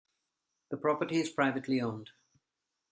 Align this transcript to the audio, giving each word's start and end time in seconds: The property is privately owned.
The 0.71 0.77
property 0.77 1.17
is 1.19 1.29
privately 1.29 1.79
owned. 1.79 2.09